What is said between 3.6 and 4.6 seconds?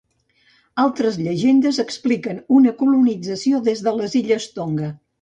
des de les illes